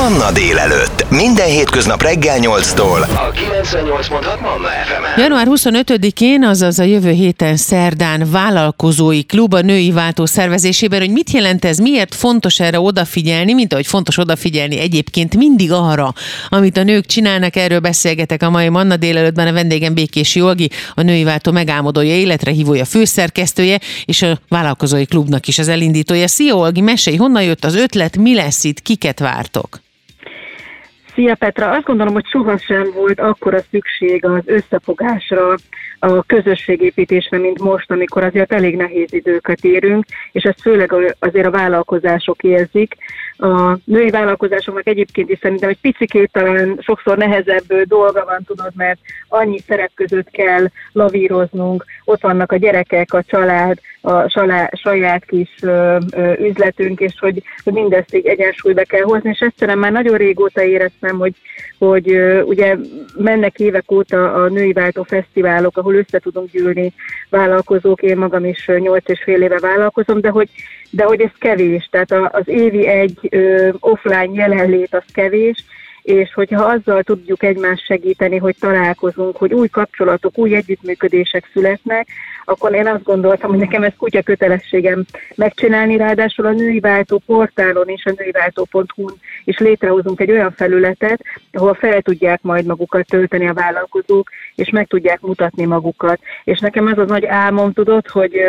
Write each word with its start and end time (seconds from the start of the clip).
Manna 0.00 0.32
délelőtt. 0.32 1.10
Minden 1.10 1.46
hétköznap 1.46 2.02
reggel 2.02 2.38
8-tól. 2.40 3.00
A 3.02 3.32
98.6 3.32 4.40
Manna 4.40 4.68
fm 4.68 5.20
Január 5.20 5.46
25-én, 5.50 6.44
azaz 6.44 6.78
a 6.78 6.82
jövő 6.82 7.10
héten 7.10 7.56
szerdán 7.56 8.30
vállalkozói 8.30 9.24
klub 9.24 9.54
a 9.54 9.60
női 9.60 9.92
váltó 9.92 10.26
szervezésében, 10.26 11.00
hogy 11.00 11.10
mit 11.10 11.30
jelent 11.30 11.64
ez, 11.64 11.78
miért 11.78 12.14
fontos 12.14 12.60
erre 12.60 12.80
odafigyelni, 12.80 13.52
mint 13.52 13.72
ahogy 13.72 13.86
fontos 13.86 14.18
odafigyelni 14.18 14.78
egyébként 14.78 15.36
mindig 15.36 15.72
arra, 15.72 16.14
amit 16.48 16.76
a 16.76 16.82
nők 16.82 17.06
csinálnak, 17.06 17.56
erről 17.56 17.80
beszélgetek 17.80 18.42
a 18.42 18.50
mai 18.50 18.68
Manna 18.68 18.96
délelőttben 18.96 19.46
a 19.46 19.52
vendégem 19.52 19.94
Békés 19.94 20.34
Jolgi, 20.34 20.70
a 20.94 21.02
női 21.02 21.24
váltó 21.24 21.52
megálmodója, 21.52 22.14
életre 22.14 22.50
hívója, 22.50 22.84
főszerkesztője, 22.84 23.80
és 24.04 24.22
a 24.22 24.38
vállalkozói 24.48 25.04
klubnak 25.04 25.48
is 25.48 25.58
az 25.58 25.68
elindítója. 25.68 26.28
Szia 26.28 26.54
Olgi, 26.54 26.80
mesélj, 26.80 27.16
honnan 27.16 27.42
jött 27.42 27.64
az 27.64 27.74
ötlet, 27.74 28.16
mi 28.16 28.34
lesz 28.34 28.64
itt, 28.64 28.82
kiket 28.82 29.18
vártok? 29.18 29.80
Szia 31.14 31.34
Petra, 31.34 31.70
azt 31.70 31.84
gondolom, 31.84 32.12
hogy 32.12 32.26
sohasem 32.26 32.90
volt 32.94 33.20
akkora 33.20 33.58
szükség 33.70 34.24
az 34.24 34.42
összefogásra, 34.44 35.54
a 35.98 36.22
közösségépítésre, 36.22 37.38
mint 37.38 37.62
most, 37.62 37.90
amikor 37.90 38.24
azért 38.24 38.52
elég 38.52 38.76
nehéz 38.76 39.12
időket 39.12 39.64
érünk, 39.64 40.04
és 40.32 40.42
ezt 40.42 40.60
főleg 40.60 41.14
azért 41.18 41.46
a 41.46 41.50
vállalkozások 41.50 42.42
érzik. 42.42 42.94
A 43.36 43.78
női 43.84 44.10
vállalkozásoknak 44.10 44.86
egyébként 44.86 45.30
is 45.30 45.38
szerintem 45.42 45.68
egy 45.68 45.80
picikét 45.80 46.32
talán 46.32 46.78
sokszor 46.80 47.16
nehezebb 47.16 47.82
dolga 47.82 48.24
van, 48.24 48.44
tudod, 48.44 48.72
mert 48.74 48.98
annyi 49.28 49.58
szerep 49.58 49.90
között 49.94 50.30
kell 50.30 50.66
lavíroznunk, 50.92 51.84
ott 52.04 52.20
vannak 52.20 52.52
a 52.52 52.56
gyerekek, 52.56 53.12
a 53.12 53.22
család, 53.22 53.78
a 54.00 54.28
saját 54.72 55.24
kis 55.24 55.48
üzletünk, 56.38 57.00
és 57.00 57.14
hogy, 57.18 57.42
hogy 57.64 57.72
mindezt 57.72 58.14
így 58.14 58.26
egyensúlyba 58.26 58.82
kell 58.82 59.02
hozni, 59.02 59.30
és 59.30 59.40
egyszerűen 59.40 59.78
már 59.78 59.92
nagyon 59.92 60.16
régóta 60.16 60.62
éreztem, 60.62 61.18
hogy, 61.18 61.34
hogy 61.78 62.18
ugye 62.44 62.76
mennek 63.16 63.58
évek 63.58 63.90
óta 63.90 64.32
a 64.32 64.48
női 64.48 64.72
váltó 64.72 65.02
fesztiválok, 65.02 65.76
ahol 65.76 65.94
össze 65.94 66.18
tudunk 66.18 66.50
gyűlni 66.50 66.92
vállalkozók, 67.30 68.02
én 68.02 68.16
magam 68.16 68.44
is 68.44 68.66
nyolc 68.66 69.08
és 69.08 69.22
fél 69.22 69.42
éve 69.42 69.58
vállalkozom, 69.58 70.20
de 70.20 70.28
hogy, 70.28 70.48
de 70.90 71.04
hogy 71.04 71.20
ez 71.20 71.32
kevés, 71.38 71.88
tehát 71.90 72.12
az 72.34 72.48
évi 72.48 72.86
egy 72.86 73.28
offline 73.80 74.30
jelenlét 74.32 74.94
az 74.94 75.04
kevés, 75.12 75.64
és 76.02 76.34
hogyha 76.34 76.64
azzal 76.64 77.02
tudjuk 77.02 77.42
egymást 77.42 77.84
segíteni, 77.84 78.36
hogy 78.36 78.56
találkozunk, 78.60 79.36
hogy 79.36 79.52
új 79.52 79.68
kapcsolatok, 79.68 80.38
új 80.38 80.54
együttműködések 80.54 81.48
születnek, 81.52 82.08
akkor 82.50 82.74
én 82.74 82.86
azt 82.86 83.02
gondoltam, 83.02 83.50
hogy 83.50 83.58
nekem 83.58 83.82
ez 83.82 83.92
kutya 83.98 84.22
kötelességem 84.22 85.04
megcsinálni, 85.34 85.96
ráadásul 85.96 86.46
a 86.46 86.50
női 86.50 86.80
váltó 86.80 87.22
portálon 87.26 87.88
és 87.88 88.04
a 88.04 88.12
nőiváltó.hu-n 88.16 89.14
is 89.44 89.58
létrehozunk 89.58 90.20
egy 90.20 90.30
olyan 90.30 90.52
felületet, 90.52 91.20
ahol 91.52 91.74
fel 91.74 92.02
tudják 92.02 92.42
majd 92.42 92.66
magukat 92.66 93.06
tölteni 93.06 93.48
a 93.48 93.54
vállalkozók, 93.54 94.30
és 94.54 94.70
meg 94.70 94.86
tudják 94.86 95.20
mutatni 95.20 95.64
magukat. 95.64 96.20
És 96.44 96.58
nekem 96.58 96.86
az 96.86 96.98
az 96.98 97.08
nagy 97.08 97.26
álmom, 97.26 97.72
tudod, 97.72 98.08
hogy 98.08 98.40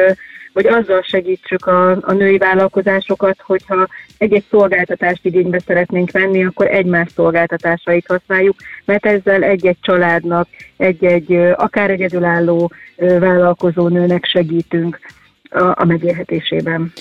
hogy 0.54 0.68
azzal 0.68 1.02
segítsük 1.02 1.66
a, 1.66 1.90
a 1.92 2.14
női 2.14 2.38
vállalkozásokat, 2.38 3.42
hogyha 3.46 3.88
egy-egy 4.18 4.46
szolgáltatást 4.50 5.26
igénybe 5.26 5.60
szeretnénk 5.60 6.12
venni, 6.12 6.46
akkor 6.46 6.68
egymás 6.68 7.12
szolgáltatásait 7.16 8.08
használjuk, 8.08 8.56
mert 8.86 9.06
ezzel 9.06 9.44
egy-egy 9.44 9.78
családnak, 9.82 10.48
egy-egy 10.78 11.34
akár 11.56 11.90
egyedülálló 11.90 12.72
vállalkozó 12.96 13.88
nőnek 13.92 14.26
segítünk 14.26 15.00
a, 15.50 15.82
a 15.82 15.86
megélhetésében. 15.86 16.92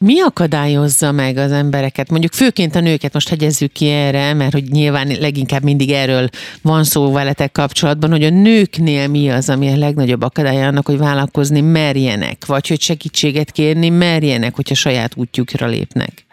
Mi 0.00 0.20
akadályozza 0.20 1.12
meg 1.12 1.36
az 1.36 1.52
embereket, 1.52 2.10
mondjuk 2.10 2.32
főként 2.32 2.74
a 2.74 2.80
nőket, 2.80 3.12
most 3.12 3.28
hegyezzük 3.28 3.72
ki 3.72 3.88
erre, 3.88 4.34
mert 4.34 4.52
hogy 4.52 4.64
nyilván 4.70 5.08
leginkább 5.20 5.62
mindig 5.62 5.90
erről 5.90 6.28
van 6.62 6.84
szó 6.84 7.12
veletek 7.12 7.52
kapcsolatban, 7.52 8.10
hogy 8.10 8.22
a 8.22 8.30
nőknél 8.30 9.08
mi 9.08 9.30
az, 9.30 9.50
ami 9.50 9.72
a 9.72 9.76
legnagyobb 9.76 10.22
akadálya 10.22 10.66
annak, 10.66 10.86
hogy 10.86 10.98
vállalkozni 10.98 11.60
merjenek, 11.60 12.46
vagy 12.46 12.68
hogy 12.68 12.80
segítséget 12.80 13.50
kérni 13.50 13.88
merjenek, 13.88 14.54
hogyha 14.54 14.74
saját 14.74 15.12
útjukra 15.16 15.66
lépnek? 15.66 16.26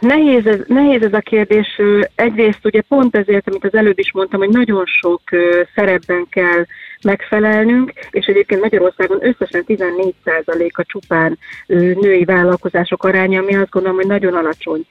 Nehéz 0.00 0.46
ez, 0.46 0.58
nehéz 0.66 1.02
ez 1.02 1.12
a 1.12 1.20
kérdés. 1.20 1.80
Egyrészt 2.14 2.64
ugye 2.64 2.80
pont 2.80 3.16
ezért, 3.16 3.48
amit 3.48 3.64
az 3.64 3.74
előbb 3.74 3.98
is 3.98 4.12
mondtam, 4.12 4.40
hogy 4.40 4.48
nagyon 4.48 4.84
sok 4.86 5.22
szerepben 5.74 6.26
kell 6.30 6.64
megfelelnünk, 7.04 7.92
és 8.10 8.26
egyébként 8.26 8.60
Magyarországon 8.60 9.18
összesen 9.20 9.64
14% 9.66 10.72
a 10.72 10.84
csupán 10.84 11.38
női 11.66 12.24
vállalkozások 12.24 13.04
aránya, 13.04 13.40
ami 13.40 13.54
azt 13.54 13.70
gondolom, 13.70 13.96
hogy 13.96 14.06
nagyon 14.06 14.34
alacsony. 14.34 14.86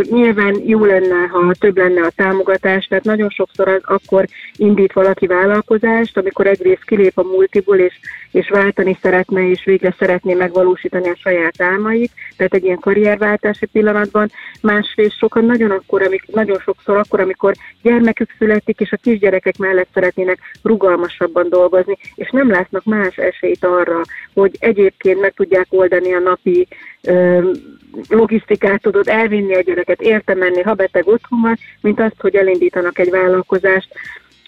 Nyilván 0.00 0.60
jó 0.64 0.84
lenne, 0.84 1.26
ha 1.26 1.52
több 1.58 1.76
lenne 1.76 2.02
a 2.02 2.12
támogatás, 2.16 2.86
tehát 2.86 3.04
nagyon 3.04 3.30
sokszor 3.30 3.68
az 3.68 3.82
akkor 3.82 4.26
indít 4.56 4.92
valaki 4.92 5.26
vállalkozást, 5.26 6.16
amikor 6.16 6.46
egyrészt 6.46 6.84
kilép 6.84 7.18
a 7.18 7.22
multiból, 7.22 7.78
és, 7.78 7.98
és 8.30 8.48
váltani 8.48 8.98
szeretne, 9.02 9.48
és 9.48 9.64
végre 9.64 9.94
szeretné 9.98 10.34
megvalósítani 10.34 11.08
a 11.08 11.16
saját 11.16 11.62
álmait, 11.62 12.10
tehát 12.36 12.54
egy 12.54 12.64
ilyen 12.64 12.78
karrierváltási 12.78 13.66
pillanatban, 13.66 14.30
másrészt 14.60 15.18
sokan 15.18 15.44
nagyon, 15.44 15.70
akkor, 15.70 16.02
amikor, 16.02 16.34
nagyon 16.34 16.58
sokszor 16.58 16.96
akkor, 16.96 17.20
amikor 17.20 17.54
gyermekük 17.82 18.30
születik, 18.38 18.80
és 18.80 18.92
a 18.92 18.96
kisgyerekek 19.02 19.56
mellett 19.56 19.88
szeretnének 19.94 20.38
rugalmasabban 20.62 21.45
van 21.48 21.58
dolgozni, 21.58 21.96
és 22.14 22.30
nem 22.30 22.50
látnak 22.50 22.84
más 22.84 23.16
esélyt 23.16 23.64
arra, 23.64 24.00
hogy 24.34 24.56
egyébként 24.58 25.20
meg 25.20 25.32
tudják 25.34 25.66
oldani 25.70 26.14
a 26.14 26.18
napi 26.18 26.66
ö, 27.02 27.50
logisztikát, 28.08 28.82
tudod 28.82 29.08
elvinni 29.08 29.54
a 29.54 29.60
gyereket, 29.60 30.00
érte 30.00 30.34
menni, 30.34 30.62
ha 30.62 30.74
beteg 30.74 31.06
otthon 31.06 31.40
van, 31.40 31.58
mint 31.80 32.00
azt, 32.00 32.20
hogy 32.20 32.34
elindítanak 32.34 32.98
egy 32.98 33.10
vállalkozást, 33.10 33.88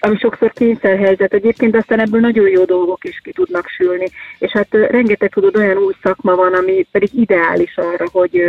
ami 0.00 0.16
sokszor 0.18 0.52
kényszerhelyzet 0.52 1.34
egyébként, 1.34 1.76
aztán 1.76 2.00
ebből 2.00 2.20
nagyon 2.20 2.48
jó 2.48 2.64
dolgok 2.64 3.04
is 3.04 3.20
ki 3.22 3.32
tudnak 3.32 3.68
sülni. 3.68 4.08
És 4.38 4.52
hát 4.52 4.66
rengeteg 4.70 5.30
tudod 5.30 5.56
olyan 5.56 5.76
új 5.76 5.92
szakma 6.02 6.34
van, 6.34 6.54
ami 6.54 6.86
pedig 6.90 7.08
ideális 7.14 7.76
arra, 7.76 8.08
hogy, 8.12 8.42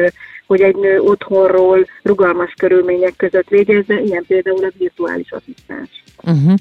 hogy 0.49 0.61
egy 0.61 0.75
nő 0.75 0.99
otthonról 0.99 1.87
rugalmas 2.03 2.53
körülmények 2.57 3.13
között 3.17 3.47
végezze, 3.47 4.01
ilyen 4.05 4.25
például 4.27 4.63
a 4.63 4.71
virtuális 4.77 5.31
asszisztens. 5.31 5.89
Uh-huh. 6.23 6.53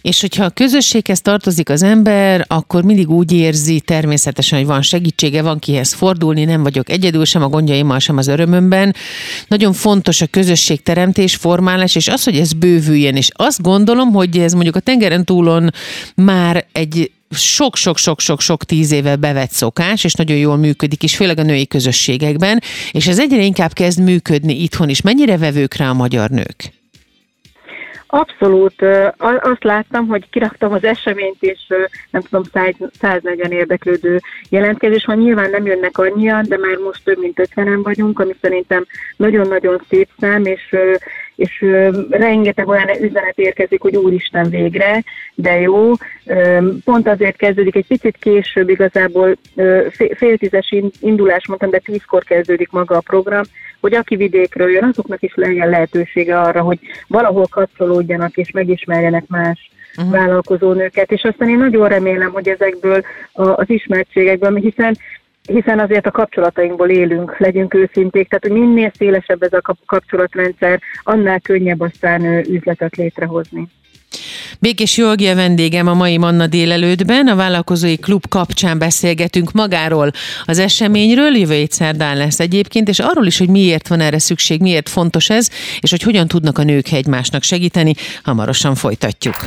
És 0.00 0.20
hogyha 0.20 0.44
a 0.44 0.50
közösséghez 0.50 1.20
tartozik 1.20 1.68
az 1.68 1.82
ember, 1.82 2.44
akkor 2.48 2.82
mindig 2.82 3.10
úgy 3.10 3.32
érzi 3.32 3.80
természetesen, 3.80 4.58
hogy 4.58 4.66
van 4.66 4.82
segítsége, 4.82 5.42
van 5.42 5.58
kihez 5.58 5.92
fordulni, 5.92 6.44
nem 6.44 6.62
vagyok 6.62 6.90
egyedül, 6.90 7.24
sem 7.24 7.42
a 7.42 7.48
gondjaimmal, 7.48 7.98
sem 7.98 8.16
az 8.16 8.26
örömömben. 8.26 8.94
Nagyon 9.48 9.72
fontos 9.72 10.20
a 10.20 10.26
közösségteremtés, 10.26 11.36
formálás, 11.36 11.94
és 11.94 12.08
az, 12.08 12.24
hogy 12.24 12.36
ez 12.36 12.52
bővüljen. 12.52 13.16
És 13.16 13.30
azt 13.34 13.62
gondolom, 13.62 14.12
hogy 14.12 14.38
ez 14.38 14.52
mondjuk 14.52 14.76
a 14.76 14.80
tengeren 14.80 15.24
túlon 15.24 15.70
már 16.14 16.64
egy 16.72 17.10
sok-sok-sok-sok-sok 17.30 18.64
tíz 18.64 18.92
éve 18.92 19.16
bevett 19.16 19.50
szokás, 19.50 20.04
és 20.04 20.14
nagyon 20.14 20.36
jól 20.36 20.56
működik 20.56 21.02
is, 21.02 21.16
főleg 21.16 21.38
a 21.38 21.42
női 21.42 21.66
közösségekben, 21.66 22.60
és 22.90 23.06
ez 23.06 23.18
egyre 23.18 23.42
inkább 23.42 23.72
kezd 23.72 24.02
működni 24.02 24.62
itthon 24.62 24.88
is. 24.88 25.02
Mennyire 25.02 25.38
vevők 25.38 25.74
rá 25.74 25.88
a 25.88 25.94
magyar 25.94 26.30
nők? 26.30 26.74
Abszolút. 28.08 28.82
Azt 29.40 29.64
láttam, 29.64 30.06
hogy 30.06 30.30
kiraktam 30.30 30.72
az 30.72 30.84
eseményt, 30.84 31.42
és 31.42 31.60
nem 32.10 32.22
tudom, 32.22 32.42
140 33.00 33.50
érdeklődő 33.50 34.20
jelentkezés 34.48 35.04
van. 35.04 35.18
Nyilván 35.18 35.50
nem 35.50 35.66
jönnek 35.66 35.98
annyian, 35.98 36.44
de 36.48 36.58
már 36.58 36.76
most 36.76 37.04
több 37.04 37.18
mint 37.18 37.38
50 37.38 37.82
vagyunk, 37.82 38.18
ami 38.18 38.34
szerintem 38.40 38.86
nagyon-nagyon 39.16 39.82
szép 39.88 40.08
szám, 40.18 40.44
és 40.44 40.76
és 41.36 41.64
rengeteg 42.10 42.68
olyan 42.68 42.88
üzenet 43.00 43.38
érkezik, 43.38 43.80
hogy 43.80 43.96
úristen 43.96 44.50
végre, 44.50 45.02
de 45.34 45.60
jó. 45.60 45.92
Pont 46.84 47.08
azért 47.08 47.36
kezdődik 47.36 47.76
egy 47.76 47.86
picit 47.86 48.16
később, 48.16 48.68
igazából 48.68 49.36
fél 50.16 50.38
tízes 50.38 50.74
indulás 51.00 51.46
mondtam, 51.46 51.70
de 51.70 51.78
tízkor 51.78 52.24
kezdődik 52.24 52.70
maga 52.70 52.96
a 52.96 53.00
program, 53.00 53.42
hogy 53.80 53.94
aki 53.94 54.16
vidékről 54.16 54.70
jön, 54.70 54.84
azoknak 54.84 55.22
is 55.22 55.34
legyen 55.34 55.68
lehetősége 55.68 56.40
arra, 56.40 56.60
hogy 56.60 56.78
valahol 57.06 57.46
kapcsolódjanak 57.50 58.36
és 58.36 58.50
megismerjenek 58.50 59.24
más 59.26 59.70
uh-huh. 59.96 60.12
vállalkozónőket, 60.12 61.12
és 61.12 61.22
aztán 61.22 61.48
én 61.48 61.58
nagyon 61.58 61.88
remélem, 61.88 62.32
hogy 62.32 62.48
ezekből 62.48 63.02
az 63.32 63.70
ismertségekből, 63.70 64.54
hiszen 64.54 64.96
hiszen 65.46 65.78
azért 65.78 66.06
a 66.06 66.10
kapcsolatainkból 66.10 66.88
élünk, 66.90 67.38
legyünk 67.38 67.74
őszinték, 67.74 68.28
tehát 68.28 68.58
minél 68.58 68.90
szélesebb 68.94 69.42
ez 69.42 69.52
a 69.52 69.74
kapcsolatrendszer, 69.86 70.80
annál 71.02 71.40
könnyebb 71.40 71.80
aztán 71.80 72.24
üzletet 72.48 72.96
létrehozni. 72.96 73.68
Békés 74.58 74.96
Jolgi 74.96 75.26
a 75.26 75.34
vendégem 75.34 75.86
a 75.86 75.94
mai 75.94 76.16
Manna 76.16 76.46
délelőttben. 76.46 77.26
A 77.26 77.34
Vállalkozói 77.34 77.96
Klub 77.96 78.28
kapcsán 78.28 78.78
beszélgetünk 78.78 79.52
magáról 79.52 80.10
az 80.44 80.58
eseményről, 80.58 81.36
jövő 81.36 81.54
hét 81.54 81.72
szerdán 81.72 82.16
lesz 82.16 82.40
egyébként, 82.40 82.88
és 82.88 82.98
arról 82.98 83.26
is, 83.26 83.38
hogy 83.38 83.48
miért 83.48 83.88
van 83.88 84.00
erre 84.00 84.18
szükség, 84.18 84.60
miért 84.60 84.88
fontos 84.88 85.30
ez, 85.30 85.48
és 85.80 85.90
hogy 85.90 86.02
hogyan 86.02 86.28
tudnak 86.28 86.58
a 86.58 86.62
nők 86.62 86.92
egymásnak 86.92 87.42
segíteni. 87.42 87.94
Hamarosan 88.22 88.74
folytatjuk. 88.74 89.46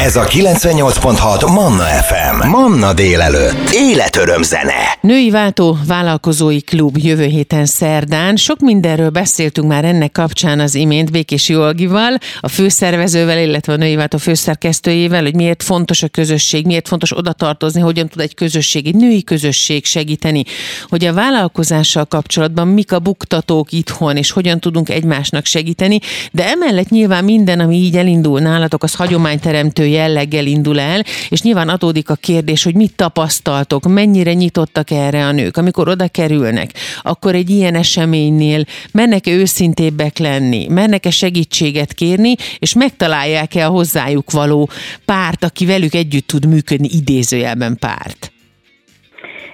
Ez 0.00 0.16
a 0.16 0.24
98.6 0.24 1.52
Manna 1.52 1.84
FM. 1.84 2.48
Manna 2.48 2.92
délelőtt. 2.92 3.70
Életöröm 3.72 4.42
zene. 4.42 4.98
Női 5.00 5.30
Váltó 5.30 5.78
Vállalkozói 5.86 6.60
Klub 6.60 6.96
jövő 6.98 7.24
héten 7.24 7.66
szerdán. 7.66 8.36
Sok 8.36 8.60
mindenről 8.60 9.10
beszéltünk 9.10 9.68
már 9.68 9.84
ennek 9.84 10.12
kapcsán 10.12 10.60
az 10.60 10.74
imént 10.74 11.10
Békés 11.10 11.48
Jolgival, 11.48 12.18
a 12.40 12.48
főszervezővel, 12.48 13.38
illetve 13.38 13.72
a 13.72 13.76
Női 13.76 13.94
Váltó 13.96 14.18
főszerkesztőjével, 14.40 15.22
hogy 15.22 15.34
miért 15.34 15.62
fontos 15.62 16.02
a 16.02 16.08
közösség, 16.08 16.66
miért 16.66 16.88
fontos 16.88 17.16
oda 17.16 17.32
tartozni, 17.32 17.80
hogyan 17.80 18.08
tud 18.08 18.20
egy 18.20 18.34
közösség, 18.34 18.86
egy 18.86 18.94
női 18.94 19.24
közösség 19.24 19.84
segíteni, 19.84 20.44
hogy 20.88 21.04
a 21.04 21.12
vállalkozással 21.12 22.04
kapcsolatban 22.04 22.68
mik 22.68 22.92
a 22.92 22.98
buktatók 22.98 23.72
itthon, 23.72 24.16
és 24.16 24.30
hogyan 24.30 24.60
tudunk 24.60 24.88
egymásnak 24.88 25.44
segíteni, 25.44 25.98
de 26.32 26.48
emellett 26.48 26.88
nyilván 26.88 27.24
minden, 27.24 27.60
ami 27.60 27.76
így 27.76 27.96
elindul 27.96 28.40
nálatok, 28.40 28.82
az 28.82 28.94
hagyományteremtő 28.94 29.86
jelleggel 29.86 30.46
indul 30.46 30.80
el, 30.80 31.04
és 31.28 31.42
nyilván 31.42 31.68
adódik 31.68 32.10
a 32.10 32.14
kérdés, 32.14 32.62
hogy 32.62 32.74
mit 32.74 32.96
tapasztaltok, 32.96 33.88
mennyire 33.88 34.32
nyitottak 34.32 34.90
erre 34.90 35.26
a 35.26 35.32
nők, 35.32 35.56
amikor 35.56 35.88
oda 35.88 36.08
kerülnek, 36.08 36.70
akkor 37.02 37.34
egy 37.34 37.50
ilyen 37.50 37.74
eseménynél 37.74 38.64
mennek-e 38.92 39.30
őszintébbek 39.30 40.18
lenni, 40.18 40.66
mennek-e 40.68 41.10
segítséget 41.10 41.92
kérni, 41.92 42.34
és 42.58 42.74
megtalálják-e 42.74 43.66
a 43.66 43.70
hozzájuk 43.70 44.29
való 44.30 44.68
párt, 45.04 45.44
aki 45.44 45.66
velük 45.66 45.94
együtt 45.94 46.26
tud 46.26 46.46
működni, 46.46 46.88
idézőjelben 46.92 47.76
párt? 47.80 48.32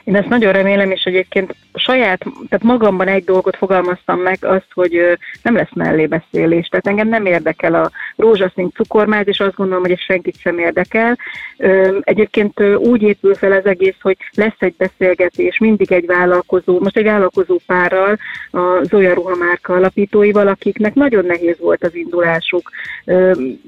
Én 0.05 0.17
ezt 0.17 0.29
nagyon 0.29 0.53
remélem, 0.53 0.91
és 0.91 1.03
egyébként 1.03 1.55
saját, 1.77 2.19
tehát 2.49 2.65
magamban 2.65 3.09
egy 3.09 3.25
dolgot 3.25 3.57
fogalmaztam 3.57 4.21
meg, 4.21 4.39
azt, 4.41 4.69
hogy 4.73 5.19
nem 5.43 5.55
lesz 5.55 5.73
mellébeszélés. 5.75 6.67
Tehát 6.69 6.87
engem 6.87 7.09
nem 7.09 7.27
érdekel 7.27 7.75
a 7.75 7.91
rózsaszín 8.17 8.71
cukormáz, 8.75 9.29
és 9.29 9.41
azt 9.41 9.55
gondolom, 9.55 9.83
hogy 9.83 9.93
ez 9.93 10.01
senkit 10.01 10.41
sem 10.41 10.59
érdekel. 10.59 11.19
Egyébként 12.01 12.61
úgy 12.77 13.03
épül 13.03 13.35
fel 13.35 13.53
az 13.53 13.67
egész, 13.67 13.97
hogy 14.01 14.17
lesz 14.35 14.57
egy 14.59 14.75
beszélgetés, 14.77 15.59
mindig 15.59 15.93
egy 15.93 16.07
vállalkozó, 16.07 16.81
most 16.81 16.97
egy 16.97 17.05
vállalkozó 17.05 17.59
párral, 17.67 18.19
a 18.51 18.83
Zoya 18.83 19.15
ruhamárka 19.15 19.75
alapítóival, 19.75 20.47
akiknek 20.47 20.95
nagyon 20.95 21.25
nehéz 21.25 21.59
volt 21.59 21.85
az 21.85 21.95
indulásuk. 21.95 22.71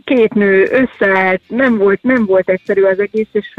Két 0.04 0.34
nő 0.34 0.62
összeállt, 0.62 1.40
nem 1.49 1.78
volt, 1.78 2.02
nem 2.02 2.25
volt 2.26 2.50
egyszerű 2.50 2.82
az 2.82 2.99
egész, 2.99 3.28
és 3.32 3.54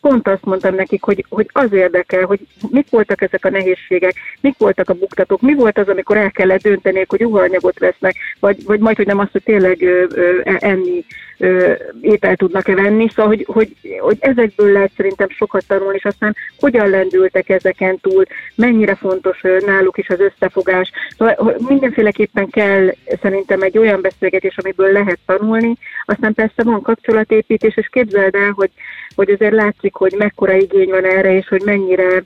pont 0.00 0.28
azt 0.28 0.44
mondtam 0.44 0.74
nekik, 0.74 1.02
hogy, 1.02 1.24
hogy 1.28 1.48
az 1.52 1.72
érdekel, 1.72 2.24
hogy 2.24 2.40
mik 2.70 2.90
voltak 2.90 3.22
ezek 3.22 3.44
a 3.44 3.50
nehézségek, 3.50 3.91
mik 4.40 4.58
voltak 4.58 4.88
a 4.88 4.94
buktatók, 4.94 5.40
mi 5.40 5.54
volt 5.54 5.78
az, 5.78 5.88
amikor 5.88 6.16
el 6.16 6.30
kellett 6.30 6.62
dönteni, 6.62 7.04
hogy 7.08 7.24
uhanyagot 7.24 7.78
vesznek, 7.78 8.14
vagy, 8.40 8.64
vagy 8.64 8.80
majd, 8.80 8.96
hogy 8.96 9.06
nem 9.06 9.18
azt, 9.18 9.32
hogy 9.32 9.42
tényleg 9.42 9.82
ö, 9.82 10.04
ö, 10.14 10.40
enni 10.44 11.04
ö, 11.38 11.72
étel 12.00 12.36
tudnak-e 12.36 12.74
venni, 12.74 13.08
szóval, 13.08 13.26
hogy, 13.26 13.44
hogy, 13.48 13.98
hogy 13.98 14.16
ezekből 14.20 14.72
lehet 14.72 14.90
szerintem 14.96 15.28
sokat 15.28 15.66
tanulni, 15.66 15.96
és 15.96 16.04
aztán 16.04 16.36
hogyan 16.58 16.88
lendültek 16.88 17.48
ezeken 17.48 17.98
túl, 18.00 18.24
mennyire 18.54 18.94
fontos 18.94 19.40
náluk 19.66 19.98
is 19.98 20.08
az 20.08 20.20
összefogás. 20.20 20.90
Szóval 21.18 21.56
mindenféleképpen 21.68 22.48
kell 22.50 22.94
szerintem 23.22 23.62
egy 23.62 23.78
olyan 23.78 24.00
beszélgetés, 24.00 24.56
amiből 24.56 24.92
lehet 24.92 25.18
tanulni, 25.26 25.74
aztán 26.04 26.34
persze 26.34 26.62
van 26.62 26.82
kapcsolatépítés, 26.82 27.76
és 27.76 27.88
képzeld 27.92 28.34
el, 28.34 28.52
hogy, 28.54 28.70
hogy 29.14 29.30
azért 29.30 29.54
látszik, 29.54 29.94
hogy 29.94 30.14
mekkora 30.18 30.56
igény 30.56 30.88
van 30.88 31.04
erre, 31.04 31.36
és 31.36 31.48
hogy 31.48 31.62
mennyire 31.64 32.22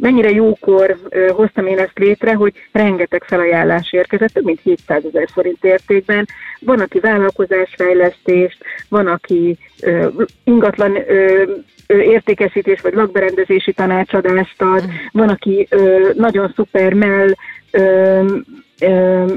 mennyire 0.00 0.30
jókor 0.30 0.98
hoztam 1.32 1.66
én 1.66 1.78
ezt 1.78 1.98
létre, 1.98 2.34
hogy 2.34 2.52
rengeteg 2.72 3.24
felajánlás 3.24 3.92
érkezett, 3.92 4.32
több 4.32 4.44
mint 4.44 4.60
700 4.62 5.04
ezer 5.04 5.28
forint 5.32 5.64
értékben. 5.64 6.26
Van, 6.60 6.80
aki 6.80 7.00
vállalkozásfejlesztést, 7.00 8.64
van, 8.88 9.06
aki 9.06 9.58
ingatlan 10.44 10.98
értékesítés 11.86 12.80
vagy 12.80 12.94
lakberendezési 12.94 13.72
tanácsadást 13.72 14.62
ad, 14.62 14.84
van, 15.12 15.28
aki 15.28 15.66
ö, 15.70 16.10
nagyon 16.14 16.52
szuper 16.56 16.92
mell 16.92 17.28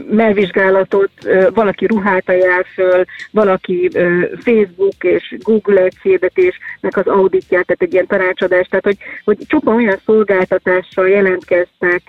melvizsgálatot, 0.09 1.11
valaki 1.53 1.85
ruhát 1.85 2.29
ajánl 2.29 2.63
föl, 2.73 3.03
valaki 3.31 3.89
Facebook 4.43 5.03
és 5.03 5.35
Google 5.39 5.89
hirdetésnek 6.01 6.97
az 6.97 7.07
auditját, 7.07 7.65
tehát 7.65 7.81
egy 7.81 7.93
ilyen 7.93 8.07
tanácsadást, 8.07 8.69
tehát 8.69 8.85
hogy, 8.85 8.97
hogy 9.23 9.37
csupa 9.47 9.73
olyan 9.73 9.97
szolgáltatással 10.05 11.09
jelentkeztek 11.09 12.01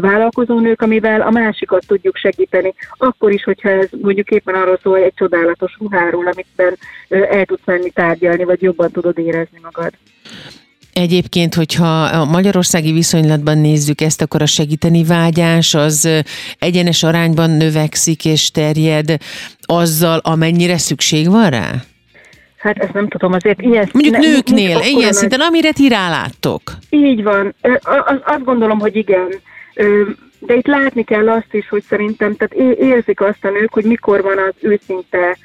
vállalkozónők, 0.00 0.82
amivel 0.82 1.20
a 1.20 1.30
másikat 1.30 1.86
tudjuk 1.86 2.16
segíteni, 2.16 2.74
akkor 2.96 3.32
is, 3.32 3.44
hogyha 3.44 3.68
ez 3.68 3.88
mondjuk 4.00 4.30
éppen 4.30 4.54
arról 4.54 4.78
szól, 4.82 4.98
egy 4.98 5.14
csodálatos 5.14 5.76
ruháról, 5.78 6.26
amit 6.26 6.76
el 7.08 7.44
tudsz 7.44 7.64
menni 7.64 7.90
tárgyalni, 7.90 8.44
vagy 8.44 8.62
jobban 8.62 8.90
tudod 8.90 9.18
érezni 9.18 9.58
magad. 9.62 9.92
Egyébként, 10.94 11.54
hogyha 11.54 12.02
a 12.02 12.24
magyarországi 12.24 12.92
viszonylatban 12.92 13.58
nézzük 13.58 14.00
ezt, 14.00 14.22
akkor 14.22 14.42
a 14.42 14.46
segíteni 14.46 15.04
vágyás 15.04 15.74
az 15.74 16.08
egyenes 16.58 17.02
arányban 17.02 17.50
növekszik 17.50 18.24
és 18.24 18.50
terjed 18.50 19.16
azzal, 19.60 20.18
amennyire 20.18 20.78
szükség 20.78 21.30
van 21.30 21.50
rá? 21.50 21.70
Hát 22.56 22.78
ezt 22.78 22.92
nem 22.92 23.08
tudom, 23.08 23.32
azért 23.32 23.62
ilyen... 23.62 23.88
Mondjuk 23.92 24.16
ne, 24.16 24.28
nőknél, 24.28 24.80
ilyen 24.84 25.12
szinten, 25.12 25.40
amire 25.40 25.72
ti 25.72 25.88
ráláttok. 25.88 26.62
Így 26.90 27.22
van. 27.22 27.54
Azt 28.24 28.44
gondolom, 28.44 28.78
hogy 28.78 28.96
igen. 28.96 29.28
De 30.38 30.54
itt 30.54 30.66
látni 30.66 31.04
kell 31.04 31.28
azt 31.28 31.52
is, 31.54 31.68
hogy 31.68 31.82
szerintem, 31.88 32.36
tehát 32.36 32.76
érzik 32.78 33.20
azt 33.20 33.44
a 33.44 33.50
nők, 33.50 33.72
hogy 33.72 33.84
mikor 33.84 34.22
van 34.22 34.38
az 34.38 34.54
őszinte 34.60 35.38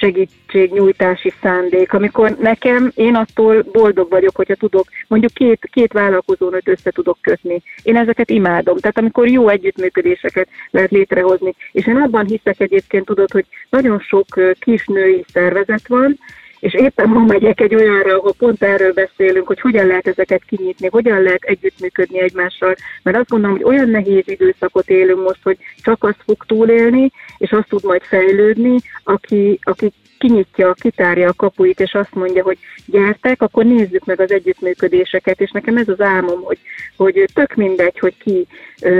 segítségnyújtási 0.00 1.32
szándék, 1.42 1.92
amikor 1.92 2.36
nekem, 2.38 2.92
én 2.94 3.14
attól 3.14 3.62
boldog 3.62 4.10
vagyok, 4.10 4.36
hogyha 4.36 4.54
tudok, 4.54 4.84
mondjuk 5.08 5.32
két, 5.32 5.68
két 5.72 5.92
vállalkozónőt 5.92 6.68
össze 6.68 6.90
tudok 6.90 7.18
kötni. 7.20 7.62
Én 7.82 7.96
ezeket 7.96 8.30
imádom. 8.30 8.76
Tehát 8.76 8.98
amikor 8.98 9.28
jó 9.28 9.48
együttműködéseket 9.48 10.48
lehet 10.70 10.90
létrehozni. 10.90 11.54
És 11.72 11.86
én 11.86 11.96
abban 11.96 12.26
hiszek 12.26 12.60
egyébként, 12.60 13.04
tudod, 13.04 13.30
hogy 13.30 13.46
nagyon 13.70 13.98
sok 13.98 14.26
kis 14.58 14.86
női 14.86 15.24
szervezet 15.32 15.88
van, 15.88 16.18
és 16.60 16.74
éppen 16.74 17.08
ma 17.08 17.24
megyek 17.24 17.60
egy 17.60 17.74
olyanra, 17.74 18.18
ahol 18.18 18.32
pont 18.38 18.62
erről 18.62 18.92
beszélünk, 18.92 19.46
hogy 19.46 19.60
hogyan 19.60 19.86
lehet 19.86 20.06
ezeket 20.06 20.44
kinyitni, 20.44 20.88
hogyan 20.90 21.22
lehet 21.22 21.42
együttműködni 21.42 22.20
egymással, 22.20 22.74
mert 23.02 23.16
azt 23.16 23.28
gondolom, 23.28 23.56
hogy 23.56 23.66
olyan 23.66 23.88
nehéz 23.88 24.28
időszakot 24.28 24.88
élünk 24.88 25.22
most, 25.22 25.40
hogy 25.42 25.58
csak 25.82 26.04
azt 26.04 26.22
fog 26.24 26.44
túlélni, 26.46 27.10
és 27.38 27.50
azt 27.50 27.68
tud 27.68 27.84
majd 27.84 28.02
fejlődni, 28.02 28.76
aki, 29.04 29.58
aki 29.62 29.92
kinyitja, 30.20 30.72
kitárja 30.72 31.28
a 31.28 31.32
kapuit, 31.32 31.80
és 31.80 31.92
azt 31.92 32.14
mondja, 32.14 32.42
hogy 32.42 32.58
gyertek, 32.86 33.42
akkor 33.42 33.64
nézzük 33.64 34.04
meg 34.04 34.20
az 34.20 34.30
együttműködéseket, 34.30 35.40
és 35.40 35.50
nekem 35.50 35.76
ez 35.76 35.88
az 35.88 36.00
álmom, 36.00 36.42
hogy, 36.42 36.58
hogy 36.96 37.24
tök 37.34 37.54
mindegy, 37.54 37.98
hogy 37.98 38.14
ki 38.18 38.46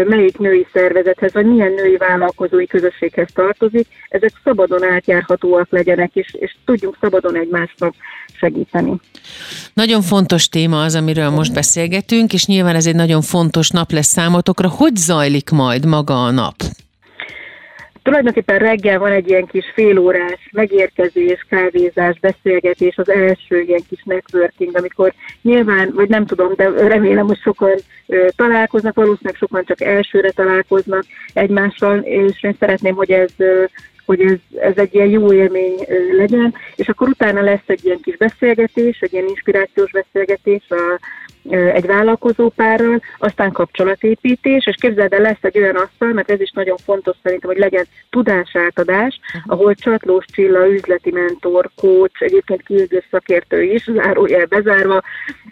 melyik 0.06 0.38
női 0.38 0.66
szervezethez, 0.72 1.32
vagy 1.32 1.46
milyen 1.46 1.72
női 1.72 1.96
vállalkozói 1.96 2.66
közösséghez 2.66 3.28
tartozik, 3.34 3.86
ezek 4.08 4.32
szabadon 4.44 4.84
átjárhatóak 4.84 5.66
legyenek, 5.70 6.10
és, 6.14 6.34
és 6.38 6.56
tudjunk 6.64 6.96
szabadon 7.00 7.36
egymásnak 7.36 7.94
segíteni. 8.38 9.00
Nagyon 9.74 10.02
fontos 10.02 10.48
téma 10.48 10.82
az, 10.82 10.94
amiről 10.94 11.30
most 11.30 11.54
beszélgetünk, 11.54 12.32
és 12.32 12.46
nyilván 12.46 12.74
ez 12.74 12.86
egy 12.86 12.94
nagyon 12.94 13.22
fontos 13.22 13.70
nap 13.70 13.90
lesz 13.90 14.06
számotokra. 14.06 14.68
Hogy 14.68 14.96
zajlik 14.96 15.50
majd 15.50 15.86
maga 15.86 16.24
a 16.24 16.30
nap? 16.30 16.54
Tulajdonképpen 18.02 18.58
reggel 18.58 18.98
van 18.98 19.12
egy 19.12 19.28
ilyen 19.28 19.46
kis 19.46 19.64
félórás 19.74 20.48
megérkezés, 20.52 21.46
kávézás, 21.48 22.18
beszélgetés, 22.18 22.96
az 22.96 23.08
első 23.08 23.60
ilyen 23.60 23.82
kis 23.88 24.02
networking, 24.04 24.76
amikor 24.76 25.12
nyilván, 25.42 25.90
vagy 25.94 26.08
nem 26.08 26.26
tudom, 26.26 26.52
de 26.56 26.70
remélem, 26.70 27.26
hogy 27.26 27.38
sokan 27.38 27.74
ö, 28.06 28.28
találkoznak, 28.36 28.94
valószínűleg 28.94 29.36
sokan 29.38 29.64
csak 29.64 29.80
elsőre 29.80 30.30
találkoznak 30.30 31.04
egymással, 31.32 31.98
és 31.98 32.42
én 32.42 32.56
szeretném, 32.58 32.94
hogy 32.94 33.10
ez 33.10 33.30
ö, 33.36 33.64
hogy 34.06 34.20
ez, 34.20 34.38
ez 34.60 34.76
egy 34.76 34.94
ilyen 34.94 35.08
jó 35.08 35.32
élmény 35.32 35.86
legyen, 36.16 36.54
és 36.76 36.88
akkor 36.88 37.08
utána 37.08 37.40
lesz 37.40 37.66
egy 37.66 37.84
ilyen 37.84 38.00
kis 38.02 38.16
beszélgetés, 38.16 39.00
egy 39.00 39.12
ilyen 39.12 39.28
inspirációs 39.28 39.90
beszélgetés 39.90 40.62
a, 40.68 41.00
egy 41.48 41.86
vállalkozó 41.86 42.48
párral, 42.48 43.02
aztán 43.18 43.52
kapcsolatépítés, 43.52 44.66
és 44.66 44.76
képzeld 44.80 45.12
el, 45.12 45.20
lesz 45.20 45.38
egy 45.40 45.58
olyan 45.58 45.76
asztal, 45.76 46.12
mert 46.12 46.30
ez 46.30 46.40
is 46.40 46.50
nagyon 46.50 46.76
fontos 46.76 47.16
szerintem, 47.22 47.50
hogy 47.50 47.58
legyen 47.58 47.86
tudásátadás, 48.10 49.20
ahol 49.46 49.74
Csatlós 49.74 50.24
Csilla, 50.32 50.68
üzleti 50.68 51.10
mentor, 51.10 51.70
coach, 51.76 52.22
egyébként 52.22 52.62
kiüldő 52.62 53.02
szakértő 53.10 53.62
is, 53.62 53.84
zárójel 53.84 54.46
bezárva, 54.46 55.02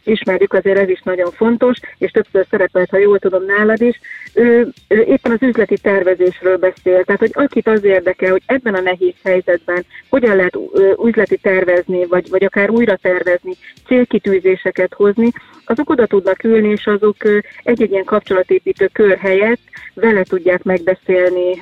ismerjük, 0.04 0.52
azért 0.52 0.78
ez 0.78 0.88
is 0.88 1.00
nagyon 1.04 1.30
fontos, 1.30 1.78
és 1.98 2.10
többször 2.10 2.46
szerepelt, 2.50 2.90
ha 2.90 2.98
jól 2.98 3.18
tudom, 3.18 3.44
nálad 3.44 3.80
is, 3.80 4.00
ő, 4.34 4.68
ő 4.88 5.00
éppen 5.00 5.32
az 5.32 5.42
üzleti 5.42 5.76
tervezésről 5.76 6.56
beszél, 6.56 7.04
tehát 7.04 7.20
hogy 7.20 7.30
akit 7.32 7.66
az 7.66 7.84
érdekel, 7.84 8.30
hogy 8.30 8.42
ebben 8.46 8.74
a 8.74 8.80
nehéz 8.80 9.14
helyzetben 9.24 9.84
hogyan 10.08 10.36
lehet 10.36 10.58
üzleti 11.04 11.36
tervezni, 11.36 12.06
vagy, 12.06 12.28
vagy 12.28 12.44
akár 12.44 12.70
újra 12.70 12.96
tervezni, 12.96 13.52
célkitűzéseket 13.86 14.94
hozni, 14.94 15.30
azok 15.64 15.90
oda 15.90 16.06
tudnak 16.06 16.44
ülni, 16.44 16.68
és 16.68 16.86
azok 16.86 17.16
egy-egy 17.62 17.90
ilyen 17.90 18.04
kapcsolatépítő 18.04 18.88
kör 18.92 19.18
helyett 19.18 19.60
vele 19.94 20.22
tudják 20.22 20.62
megbeszélni 20.62 21.60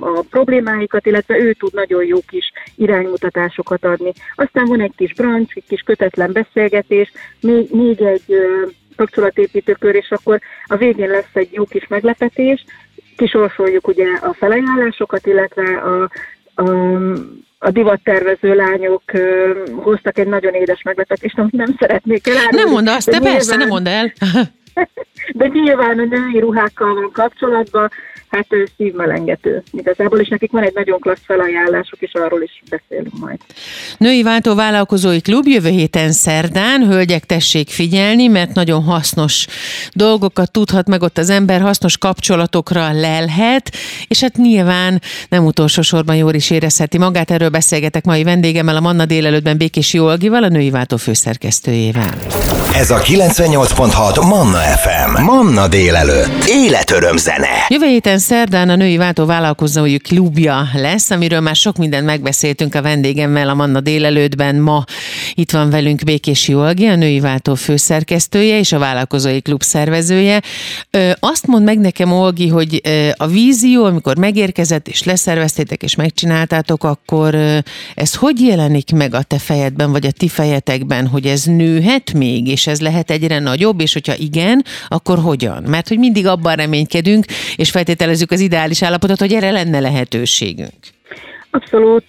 a 0.00 0.24
problémáikat, 0.30 1.06
illetve 1.06 1.38
ő 1.38 1.52
tud 1.52 1.74
nagyon 1.74 2.04
jó 2.04 2.18
kis 2.28 2.52
iránymutatásokat 2.76 3.84
adni. 3.84 4.12
Aztán 4.34 4.64
van 4.64 4.80
egy 4.80 4.94
kis 4.96 5.14
brancs, 5.14 5.52
egy 5.54 5.64
kis 5.68 5.80
kötetlen 5.80 6.32
beszélgetés, 6.32 7.12
még, 7.40 7.70
még 7.70 8.00
egy 8.00 8.36
kapcsolatépítőkör, 8.96 9.94
és 9.94 10.10
akkor 10.10 10.40
a 10.64 10.76
végén 10.76 11.08
lesz 11.08 11.30
egy 11.32 11.48
jó 11.52 11.64
kis 11.64 11.86
meglepetés, 11.86 12.64
kisorsoljuk 13.16 13.88
ugye 13.88 14.06
a 14.20 14.34
felajánlásokat, 14.34 15.26
illetve 15.26 15.76
a, 15.76 16.10
a, 16.62 16.70
a 17.58 17.70
divattervező 17.70 18.54
lányok 18.54 19.02
uh, 19.12 19.82
hoztak 19.82 20.18
egy 20.18 20.26
nagyon 20.26 20.54
édes 20.54 20.82
meglepetést, 20.82 21.38
amit 21.38 21.52
nem 21.52 21.76
szeretnék 21.78 22.26
elárulni. 22.26 22.56
Nem 22.56 22.70
mondd 22.70 22.88
azt, 22.88 23.10
te 23.10 23.20
persze, 23.20 23.56
nem 23.56 23.68
mondd 23.68 23.88
el. 23.88 24.12
de 25.34 25.46
nyilván 25.46 25.98
a 25.98 26.04
női 26.04 26.38
ruhákkal 26.38 26.94
van 26.94 27.10
kapcsolatban, 27.12 27.90
hát 28.28 28.46
ő 28.48 28.68
szívmelengető 28.76 29.62
igazából, 29.72 30.18
és 30.18 30.28
nekik 30.28 30.50
van 30.50 30.62
egy 30.62 30.74
nagyon 30.74 31.00
klassz 31.00 31.22
felajánlásuk, 31.24 32.00
és 32.00 32.12
arról 32.12 32.42
is 32.42 32.62
beszélünk 32.70 33.18
majd. 33.18 33.38
Női 33.98 34.22
Váltó 34.22 34.54
Vállalkozói 34.54 35.20
Klub 35.20 35.46
jövő 35.46 35.68
héten 35.68 36.12
szerdán, 36.12 36.86
hölgyek 36.86 37.24
tessék 37.24 37.68
figyelni, 37.68 38.26
mert 38.26 38.54
nagyon 38.54 38.82
hasznos 38.82 39.46
dolgokat 39.92 40.52
tudhat 40.52 40.88
meg 40.88 41.02
ott 41.02 41.18
az 41.18 41.30
ember, 41.30 41.60
hasznos 41.60 41.98
kapcsolatokra 41.98 42.92
lelhet, 42.92 43.70
és 44.08 44.20
hát 44.20 44.36
nyilván 44.36 45.00
nem 45.28 45.44
utolsó 45.44 45.82
sorban 45.82 46.16
jól 46.16 46.34
is 46.34 46.50
érezheti 46.50 46.98
magát. 46.98 47.30
Erről 47.30 47.48
beszélgetek 47.48 48.04
mai 48.04 48.22
vendégemmel, 48.22 48.76
a 48.76 48.80
Manna 48.80 49.04
délelőttben 49.04 49.56
Békés 49.56 49.94
Jóalgival, 49.94 50.42
a 50.42 50.48
Női 50.48 50.70
Váltó 50.70 50.96
főszerkesztőjével. 50.96 52.14
Ez 52.74 52.90
a 52.90 52.98
98.6 52.98 54.28
Manna 54.28 54.58
FM. 54.58 55.22
Manna 55.22 55.68
délelőtt. 55.68 56.44
Életöröm 56.46 57.16
zene. 57.16 57.48
Jövő 57.68 57.86
héten 57.86 58.18
szerdán 58.18 58.68
a 58.68 58.76
Női 58.76 58.96
Váltó 58.96 59.26
Vállalkozói 59.26 59.98
Klubja 59.98 60.68
lesz, 60.72 61.10
amiről 61.10 61.40
már 61.40 61.56
sok 61.56 61.76
mindent 61.76 62.04
megbeszéltünk 62.04 62.74
a 62.74 62.82
vendégemmel 62.82 63.48
a 63.48 63.54
Manna 63.54 63.80
délelőttben. 63.80 64.56
Ma 64.56 64.84
itt 65.34 65.50
van 65.50 65.70
velünk 65.70 66.04
Békési 66.04 66.54
Olgi, 66.54 66.86
a 66.86 66.96
Női 66.96 67.20
Váltó 67.20 67.54
főszerkesztője 67.54 68.58
és 68.58 68.72
a 68.72 68.78
Vállalkozói 68.78 69.40
Klub 69.40 69.62
szervezője. 69.62 70.42
Azt 71.20 71.46
mond 71.46 71.64
meg 71.64 71.78
nekem, 71.78 72.12
Olgi, 72.12 72.48
hogy 72.48 72.80
a 73.16 73.26
vízió, 73.26 73.84
amikor 73.84 74.16
megérkezett 74.16 74.88
és 74.88 75.02
leszerveztétek 75.02 75.82
és 75.82 75.94
megcsináltátok, 75.94 76.84
akkor 76.84 77.34
ez 77.94 78.14
hogy 78.14 78.40
jelenik 78.40 78.92
meg 78.92 79.14
a 79.14 79.22
te 79.22 79.38
fejedben, 79.38 79.92
vagy 79.92 80.06
a 80.06 80.10
ti 80.10 80.28
fejetekben, 80.28 81.06
hogy 81.06 81.26
ez 81.26 81.44
nőhet 81.44 82.12
még, 82.12 82.48
és 82.58 82.66
ez 82.66 82.80
lehet 82.80 83.10
egyre 83.10 83.38
nagyobb, 83.38 83.80
és 83.80 83.92
hogyha 83.92 84.14
igen, 84.16 84.64
akkor 84.88 85.18
hogyan? 85.18 85.62
Mert 85.62 85.88
hogy 85.88 85.98
mindig 85.98 86.26
abban 86.26 86.54
reménykedünk, 86.54 87.24
és 87.56 87.70
feltételezzük 87.70 88.30
az 88.30 88.40
ideális 88.40 88.82
állapotot, 88.82 89.18
hogy 89.18 89.32
erre 89.32 89.50
lenne 89.50 89.80
lehetőségünk. 89.80 90.74
Abszolút. 91.50 92.04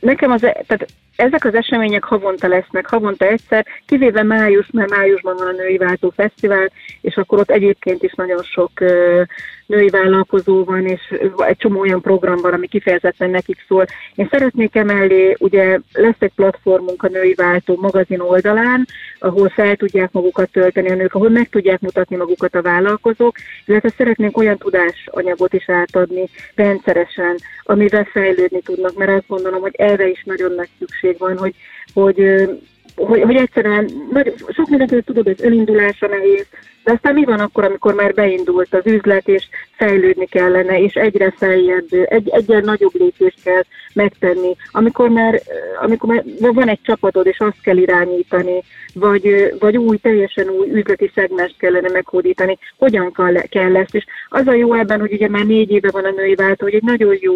Nekem 0.00 0.30
az, 0.30 0.44
e- 0.44 0.64
tehát 0.66 0.86
ezek 1.16 1.44
az 1.44 1.54
események 1.54 2.04
havonta 2.04 2.48
lesznek, 2.48 2.86
havonta 2.86 3.26
egyszer, 3.26 3.66
kivéve 3.86 4.22
május, 4.22 4.68
mert 4.72 4.90
májusban 4.90 5.36
van 5.36 5.46
a 5.46 5.52
Női 5.52 5.76
Váltó 5.76 6.12
Fesztivál, 6.16 6.70
és 7.00 7.16
akkor 7.16 7.38
ott 7.38 7.50
egyébként 7.50 8.02
is 8.02 8.12
nagyon 8.12 8.42
sok 8.42 8.70
női 9.70 9.88
vállalkozó 9.88 10.64
van, 10.64 10.86
és 10.86 11.14
egy 11.36 11.56
csomó 11.56 11.80
olyan 11.80 12.00
program 12.00 12.36
van, 12.40 12.52
ami 12.52 12.66
kifejezetten 12.66 13.30
nekik 13.30 13.64
szól. 13.68 13.84
Én 14.14 14.28
szeretnék 14.30 14.76
emellé, 14.76 15.36
ugye 15.38 15.78
lesz 15.92 16.14
egy 16.18 16.32
platformunk 16.34 17.02
a 17.02 17.08
Női 17.08 17.34
Váltó 17.34 17.78
magazin 17.80 18.20
oldalán, 18.20 18.86
ahol 19.18 19.48
fel 19.48 19.76
tudják 19.76 20.12
magukat 20.12 20.50
tölteni 20.50 20.90
a 20.90 20.94
nők, 20.94 21.14
ahol 21.14 21.28
meg 21.28 21.48
tudják 21.48 21.80
mutatni 21.80 22.16
magukat 22.16 22.54
a 22.54 22.62
vállalkozók, 22.62 23.36
illetve 23.66 23.92
szeretnénk 23.96 24.36
olyan 24.36 24.58
tudásanyagot 24.58 25.52
is 25.52 25.68
átadni 25.68 26.28
rendszeresen, 26.54 27.36
amivel 27.62 28.04
fejlődni 28.04 28.60
tudnak, 28.60 28.96
mert 28.96 29.10
azt 29.10 29.28
gondolom, 29.28 29.60
hogy 29.60 29.74
erre 29.76 30.08
is 30.08 30.22
nagyon 30.24 30.52
nagy 30.54 30.68
szükség 30.78 31.09
van, 31.18 31.38
hogy, 31.38 31.54
hogy 31.94 32.48
hogy, 33.06 33.22
hogy 33.22 33.36
egyszerűen 33.36 33.90
nagy, 34.12 34.34
sok 34.48 34.68
mindenkit 34.68 35.04
tudod, 35.04 35.24
hogy 35.24 35.38
önindulása 35.42 36.06
nehéz, 36.06 36.46
de 36.84 36.92
aztán 36.92 37.14
mi 37.14 37.24
van 37.24 37.40
akkor, 37.40 37.64
amikor 37.64 37.94
már 37.94 38.14
beindult 38.14 38.74
az 38.74 38.86
üzlet, 38.86 39.28
és 39.28 39.48
fejlődni 39.76 40.26
kellene, 40.26 40.80
és 40.80 40.94
egyre 40.94 41.34
feljebb, 41.36 41.86
egy, 42.04 42.28
egyre 42.28 42.60
nagyobb 42.60 42.92
lépést 42.92 43.42
kell 43.42 43.62
megtenni. 43.92 44.56
Amikor 44.70 45.08
már, 45.08 45.42
amikor 45.82 46.08
már 46.08 46.24
van 46.52 46.68
egy 46.68 46.80
csapatod, 46.82 47.26
és 47.26 47.38
azt 47.38 47.60
kell 47.62 47.76
irányítani, 47.76 48.62
vagy, 48.94 49.54
vagy 49.58 49.76
új, 49.76 49.96
teljesen 49.96 50.48
új 50.48 50.70
üzleti 50.70 51.10
szegmest 51.14 51.54
kellene 51.58 51.88
meghódítani, 51.88 52.58
hogyan 52.76 53.12
kell, 53.12 53.34
kell 53.34 53.76
ezt. 53.76 53.94
És 53.94 54.04
az 54.28 54.46
a 54.46 54.54
jó 54.54 54.74
ebben, 54.74 55.00
hogy 55.00 55.12
ugye 55.12 55.28
már 55.28 55.44
négy 55.44 55.70
éve 55.70 55.90
van 55.90 56.04
a 56.04 56.10
női 56.16 56.34
váltó, 56.34 56.64
hogy 56.64 56.74
egy 56.74 56.82
nagyon 56.82 57.16
jó 57.20 57.34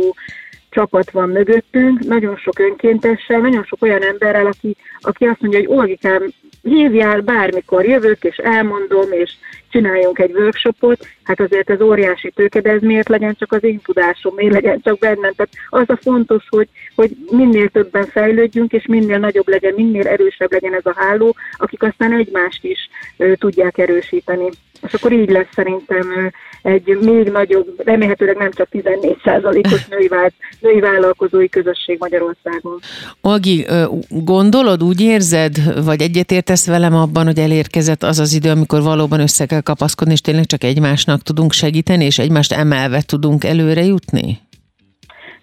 csapat 0.74 1.10
van 1.10 1.28
mögöttünk, 1.28 1.98
nagyon 1.98 2.36
sok 2.36 2.58
önkéntessel, 2.58 3.40
nagyon 3.40 3.64
sok 3.64 3.82
olyan 3.82 4.02
emberrel, 4.02 4.46
aki, 4.46 4.76
aki 5.00 5.24
azt 5.24 5.40
mondja, 5.40 5.58
hogy 5.58 5.68
Olgikám, 5.68 6.22
hívjál, 6.62 7.20
bármikor 7.20 7.84
jövök, 7.84 8.24
és 8.24 8.36
elmondom, 8.36 9.12
és 9.12 9.32
csináljunk 9.70 10.18
egy 10.18 10.32
workshopot, 10.34 11.06
hát 11.22 11.40
azért 11.40 11.70
ez 11.70 11.80
óriási 11.80 12.30
tőke, 12.30 12.60
de 12.60 12.70
ez 12.70 12.80
miért 12.80 13.08
legyen 13.08 13.34
csak 13.38 13.52
az 13.52 13.64
én 13.64 13.80
tudásom, 13.80 14.34
miért 14.34 14.52
legyen 14.52 14.80
csak 14.80 14.98
bennem. 14.98 15.32
Tehát 15.36 15.52
az 15.68 15.84
a 15.86 15.98
fontos, 16.02 16.44
hogy, 16.48 16.68
hogy 16.94 17.16
minél 17.30 17.68
többen 17.68 18.04
fejlődjünk, 18.04 18.72
és 18.72 18.86
minél 18.86 19.18
nagyobb 19.18 19.48
legyen, 19.48 19.74
minél 19.76 20.06
erősebb 20.06 20.52
legyen 20.52 20.74
ez 20.74 20.86
a 20.86 20.94
háló, 20.96 21.34
akik 21.56 21.82
aztán 21.82 22.12
egymást 22.12 22.64
is 22.64 22.88
ö, 23.16 23.32
tudják 23.34 23.78
erősíteni. 23.78 24.48
És 24.86 24.92
akkor 24.92 25.12
így 25.12 25.30
lesz 25.30 25.52
szerintem 25.52 26.30
egy 26.64 26.98
még 27.00 27.30
nagyobb, 27.30 27.82
remélhetőleg 27.84 28.36
nem 28.36 28.50
csak 28.52 28.68
14%-os 28.72 29.86
női, 29.90 30.08
vált, 30.08 30.32
női 30.60 30.80
vállalkozói 30.80 31.48
közösség 31.48 31.96
Magyarországon. 31.98 32.78
Agi, 33.20 33.66
gondolod, 34.08 34.82
úgy 34.82 35.00
érzed, 35.00 35.84
vagy 35.84 36.00
egyetértesz 36.00 36.66
velem 36.66 36.94
abban, 36.94 37.24
hogy 37.24 37.38
elérkezett 37.38 38.02
az 38.02 38.18
az 38.18 38.32
idő, 38.32 38.50
amikor 38.50 38.82
valóban 38.82 39.20
össze 39.20 39.46
kell 39.46 39.60
kapaszkodni, 39.60 40.12
és 40.12 40.20
tényleg 40.20 40.46
csak 40.46 40.64
egymásnak 40.64 41.22
tudunk 41.22 41.52
segíteni, 41.52 42.04
és 42.04 42.18
egymást 42.18 42.52
emelve 42.52 43.02
tudunk 43.06 43.44
előre 43.44 43.84
jutni? 43.84 44.40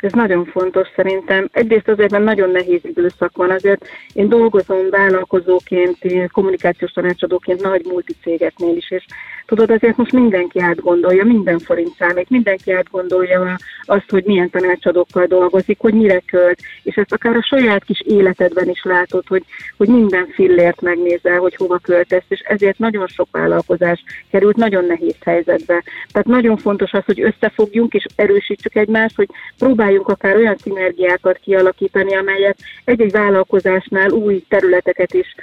Ez 0.01 0.11
nagyon 0.11 0.45
fontos 0.45 0.87
szerintem. 0.95 1.49
Egyrészt 1.51 1.87
azért, 1.87 2.11
mert 2.11 2.23
nagyon 2.23 2.49
nehéz 2.49 2.79
időszak 2.83 3.37
van, 3.37 3.49
azért 3.49 3.87
én 4.13 4.29
dolgozom 4.29 4.89
vállalkozóként, 4.89 5.97
kommunikációs 6.31 6.91
tanácsadóként 6.91 7.61
nagy 7.61 7.85
multicégeknél 7.85 8.75
is, 8.75 8.91
és 8.91 9.05
tudod, 9.45 9.71
azért 9.71 9.97
most 9.97 10.11
mindenki 10.11 10.59
átgondolja, 10.59 11.23
minden 11.25 11.59
forint 11.59 11.95
számít, 11.97 12.29
mindenki 12.29 12.71
átgondolja 12.71 13.55
azt, 13.83 14.09
hogy 14.09 14.23
milyen 14.25 14.49
tanácsadókkal 14.49 15.25
dolgozik, 15.25 15.79
hogy 15.79 15.93
mire 15.93 16.19
költ, 16.19 16.59
és 16.83 16.95
ezt 16.95 17.13
akár 17.13 17.35
a 17.35 17.43
saját 17.43 17.83
kis 17.83 18.01
életedben 18.05 18.69
is 18.69 18.83
látod, 18.83 19.27
hogy, 19.27 19.43
hogy 19.77 19.87
minden 19.87 20.27
fillért 20.33 20.81
megnézel, 20.81 21.39
hogy 21.39 21.55
hova 21.55 21.77
költesz, 21.77 22.23
és 22.27 22.39
ezért 22.39 22.77
nagyon 22.77 23.07
sok 23.07 23.27
vállalkozás 23.31 24.03
került 24.31 24.55
nagyon 24.55 24.85
nehéz 24.85 25.15
helyzetbe. 25.23 25.83
Tehát 26.11 26.27
nagyon 26.27 26.57
fontos 26.57 26.91
az, 26.91 27.03
hogy 27.05 27.21
összefogjunk 27.21 27.93
és 27.93 28.05
erősítsük 28.15 28.75
egymást, 28.75 29.15
hogy 29.15 29.29
próbáljunk 29.91 30.07
akár 30.07 30.35
olyan 30.35 30.57
szinergiákat 30.57 31.37
kialakítani, 31.37 32.15
amelyek 32.15 32.57
egy-egy 32.83 33.11
vállalkozásnál 33.11 34.11
új 34.11 34.43
területeket 34.47 35.13
is 35.13 35.35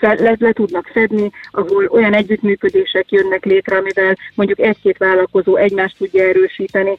le, 0.00 0.36
le, 0.38 0.52
tudnak 0.52 0.86
fedni, 0.92 1.30
ahol 1.50 1.86
olyan 1.86 2.14
együttműködések 2.14 3.10
jönnek 3.10 3.44
létre, 3.44 3.76
amivel 3.76 4.16
mondjuk 4.34 4.58
egy-két 4.58 4.98
vállalkozó 4.98 5.56
egymást 5.56 5.96
tudja 5.96 6.24
erősíteni. 6.24 6.98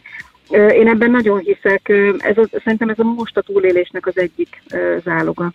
Én 0.49 0.87
ebben 0.87 1.11
nagyon 1.11 1.39
hiszek, 1.39 1.89
ez 2.17 2.37
az, 2.37 2.49
szerintem 2.63 2.89
ez 2.89 2.99
a 2.99 3.03
most 3.03 3.37
a 3.37 3.41
túlélésnek 3.41 4.05
az 4.05 4.17
egyik 4.17 4.61
záloga. 5.03 5.51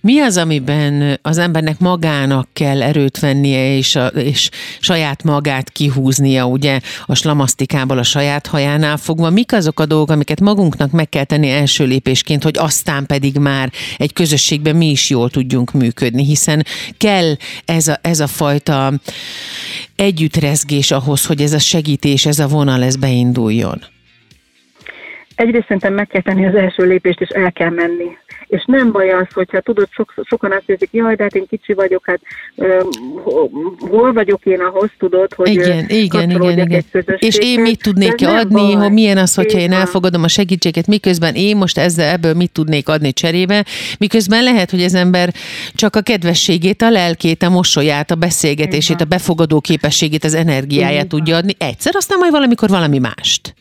Mi 0.00 0.20
az, 0.20 0.36
amiben 0.36 1.18
az 1.22 1.38
embernek 1.38 1.78
magának 1.78 2.48
kell 2.52 2.82
erőt 2.82 3.18
vennie, 3.18 3.76
és, 3.76 3.96
a, 3.96 4.06
és 4.06 4.50
saját 4.80 5.22
magát 5.22 5.70
kihúznia, 5.70 6.46
ugye 6.46 6.80
a 7.06 7.14
slamasztikából 7.14 7.98
a 7.98 8.02
saját 8.02 8.46
hajánál 8.46 8.96
fogva? 8.96 9.30
Mik 9.30 9.52
azok 9.52 9.80
a 9.80 9.86
dolgok, 9.86 10.10
amiket 10.10 10.40
magunknak 10.40 10.90
meg 10.90 11.08
kell 11.08 11.24
tenni 11.24 11.50
első 11.50 11.84
lépésként, 11.84 12.42
hogy 12.42 12.58
aztán 12.58 13.06
pedig 13.06 13.36
már 13.36 13.70
egy 13.96 14.12
közösségben 14.12 14.76
mi 14.76 14.90
is 14.90 15.10
jól 15.10 15.30
tudjunk 15.30 15.72
működni, 15.72 16.24
hiszen 16.24 16.66
kell 16.98 17.34
ez 17.64 17.88
a, 17.88 17.98
ez 18.02 18.20
a 18.20 18.26
fajta 18.26 18.92
együttrezgés 19.96 20.90
ahhoz, 20.90 21.26
hogy 21.26 21.40
ez 21.40 21.52
a 21.52 21.58
segítés, 21.58 22.26
ez 22.26 22.38
a 22.38 22.46
vonal, 22.46 22.82
ez 22.82 22.96
beinduljon. 22.96 23.80
Egyrészt 25.34 25.64
szerintem 25.66 25.94
meg 25.94 26.06
kell 26.06 26.22
tenni 26.22 26.46
az 26.46 26.54
első 26.54 26.86
lépést, 26.86 27.20
és 27.20 27.28
el 27.28 27.52
kell 27.52 27.70
menni 27.70 28.16
és 28.52 28.64
nem 28.66 28.92
baj 28.92 29.10
az, 29.10 29.26
hogyha 29.34 29.60
tudod, 29.60 29.88
sok, 29.90 30.14
sokan 30.22 30.52
azt 30.52 30.62
érzik, 30.66 30.88
jaj, 30.92 31.14
de 31.14 31.22
hát 31.22 31.34
én 31.34 31.46
kicsi 31.46 31.72
vagyok, 31.72 32.06
hát 32.06 32.20
hol 33.78 34.12
vagyok 34.12 34.44
én 34.44 34.60
ahhoz, 34.60 34.90
tudod, 34.98 35.34
hogy 35.34 35.48
igen, 35.48 35.84
igen, 35.88 36.30
igen, 36.30 36.58
igen. 36.58 36.84
És 37.18 37.38
én 37.38 37.60
mit 37.60 37.82
tudnék 37.82 38.14
adni, 38.26 38.72
hogy 38.72 38.92
milyen 38.92 39.18
az, 39.18 39.34
hogyha 39.34 39.58
én 39.58 39.72
elfogadom 39.72 40.22
a 40.22 40.28
segítséget, 40.28 40.86
miközben 40.86 41.34
én 41.34 41.56
most 41.56 41.78
ezzel 41.78 42.12
ebből 42.12 42.34
mit 42.34 42.52
tudnék 42.52 42.88
adni 42.88 43.12
cserébe, 43.12 43.64
miközben 43.98 44.42
lehet, 44.42 44.70
hogy 44.70 44.82
az 44.82 44.94
ember 44.94 45.32
csak 45.74 45.96
a 45.96 46.00
kedvességét, 46.00 46.82
a 46.82 46.90
lelkét, 46.90 47.42
a 47.42 47.50
mosolyát, 47.50 48.10
a 48.10 48.14
beszélgetését, 48.14 49.00
a 49.00 49.04
befogadó 49.04 49.60
képességét, 49.60 50.24
az 50.24 50.34
energiáját 50.34 51.08
tudja 51.08 51.36
adni 51.36 51.54
egyszer, 51.58 51.94
aztán 51.96 52.18
majd 52.18 52.32
valamikor 52.32 52.68
valami 52.68 52.98
mást. 52.98 53.54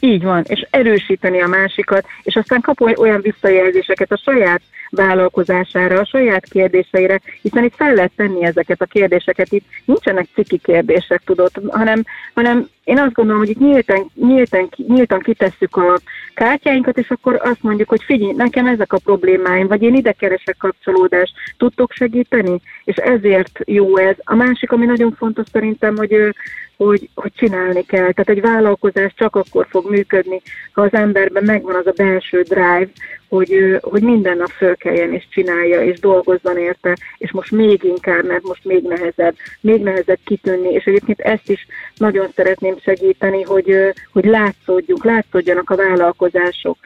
Így 0.00 0.22
van, 0.22 0.44
és 0.46 0.66
erősíteni 0.70 1.42
a 1.42 1.46
másikat, 1.46 2.06
és 2.22 2.36
aztán 2.36 2.60
kap 2.60 2.80
olyan 2.80 3.20
visszajelzéseket 3.20 4.12
a 4.12 4.20
saját 4.24 4.60
vállalkozására, 4.90 5.98
a 5.98 6.04
saját 6.04 6.48
kérdéseire, 6.48 7.20
hiszen 7.42 7.64
itt 7.64 7.74
fel 7.74 7.94
lehet 7.94 8.12
tenni 8.16 8.44
ezeket 8.44 8.80
a 8.80 8.86
kérdéseket, 8.86 9.52
itt 9.52 9.64
nincsenek 9.84 10.26
ciki 10.34 10.58
kérdések, 10.58 11.22
tudod, 11.24 11.50
hanem, 11.68 12.04
hanem 12.34 12.68
én 12.84 12.98
azt 12.98 13.12
gondolom, 13.12 13.40
hogy 13.40 13.50
itt 13.50 13.58
nyíltan, 13.58 14.10
nyíltan, 14.14 14.68
nyíltan 14.86 15.18
kitesszük 15.18 15.76
a 15.76 15.98
kártyáinkat, 16.34 16.98
és 16.98 17.10
akkor 17.10 17.40
azt 17.42 17.62
mondjuk, 17.62 17.88
hogy 17.88 18.02
figyelj, 18.02 18.32
nekem 18.32 18.66
ezek 18.66 18.92
a 18.92 19.00
problémáim, 19.04 19.66
vagy 19.66 19.82
én 19.82 19.94
ide 19.94 20.12
keresek 20.12 20.56
kapcsolódást, 20.58 21.32
tudtok 21.56 21.92
segíteni? 21.92 22.60
És 22.84 22.96
ezért 22.96 23.60
jó 23.64 23.96
ez. 23.96 24.16
A 24.24 24.34
másik, 24.34 24.72
ami 24.72 24.86
nagyon 24.86 25.14
fontos 25.18 25.46
szerintem, 25.52 25.96
hogy 25.96 26.34
hogy, 26.78 27.08
hogy 27.14 27.32
csinálni 27.36 27.84
kell. 27.84 28.12
Tehát 28.12 28.28
egy 28.28 28.40
vállalkozás 28.40 29.14
csak 29.16 29.36
akkor 29.36 29.66
fog 29.70 29.90
működni, 29.90 30.40
ha 30.72 30.82
az 30.82 30.92
emberben 30.92 31.44
megvan 31.44 31.74
az 31.74 31.86
a 31.86 31.92
belső 31.96 32.42
drive, 32.42 32.88
hogy, 33.28 33.78
hogy 33.80 34.02
minden 34.02 34.36
nap 34.36 34.48
fölkeljen 34.48 35.12
és 35.12 35.28
csinálja, 35.30 35.82
és 35.82 36.00
dolgozzon 36.00 36.58
érte, 36.58 36.96
és 37.18 37.32
most 37.32 37.50
még 37.50 37.84
inkább, 37.84 38.24
mert 38.24 38.42
most 38.42 38.64
még 38.64 38.82
nehezebb, 38.82 39.34
még 39.60 39.82
nehezebb 39.82 40.18
kitűnni, 40.24 40.72
és 40.72 40.84
egyébként 40.84 41.20
ezt 41.20 41.50
is 41.50 41.66
nagyon 41.96 42.28
szeretném 42.34 42.78
segíteni, 42.78 43.42
hogy, 43.42 43.92
hogy 44.12 44.24
látszódjunk, 44.24 45.04
látszódjanak 45.04 45.70
a 45.70 45.76
vállalkozások, 45.76 46.76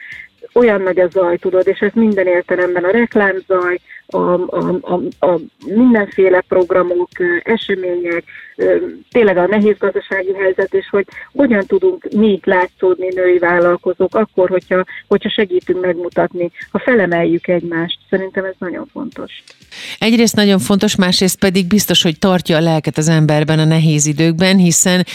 olyan 0.53 0.81
nagy 0.81 0.99
a 0.99 1.07
zaj, 1.07 1.37
tudod, 1.37 1.67
és 1.67 1.79
ez 1.79 1.91
minden 1.93 2.27
értelemben 2.27 2.83
a 2.83 2.91
reklámzaj, 2.91 3.79
a, 4.05 4.17
a, 4.17 4.79
a, 4.81 5.25
a 5.25 5.39
mindenféle 5.65 6.41
programok, 6.47 7.09
események, 7.43 8.23
tényleg 9.11 9.37
a 9.37 9.47
nehéz 9.47 9.77
gazdasági 9.77 10.33
helyzet, 10.33 10.73
és 10.73 10.87
hogy 10.89 11.05
hogyan 11.33 11.65
tudunk 11.65 12.07
mi 12.15 12.39
látszódni 12.43 13.07
női 13.15 13.37
vállalkozók, 13.37 14.15
akkor, 14.15 14.49
hogyha, 14.49 14.83
hogyha 15.07 15.29
segítünk 15.29 15.81
megmutatni, 15.81 16.51
ha 16.71 16.79
felemeljük 16.79 17.47
egymást. 17.47 17.97
Szerintem 18.09 18.45
ez 18.45 18.53
nagyon 18.57 18.89
fontos. 18.91 19.43
Egyrészt 19.99 20.35
nagyon 20.35 20.59
fontos, 20.59 20.95
másrészt 20.95 21.39
pedig 21.39 21.67
biztos, 21.67 22.01
hogy 22.01 22.19
tartja 22.19 22.57
a 22.57 22.61
lelket 22.61 22.97
az 22.97 23.07
emberben 23.07 23.59
a 23.59 23.65
nehéz 23.65 24.05
időkben, 24.05 24.57
hiszen 24.57 25.05